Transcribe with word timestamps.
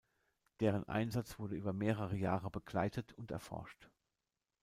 Deren 0.61 0.83
Einsatz 0.89 1.37
wurde 1.37 1.55
über 1.55 1.73
mehrere 1.73 2.17
Jahre 2.17 2.49
begleitet 2.49 3.13
und 3.13 3.29
erforscht. 3.29 3.91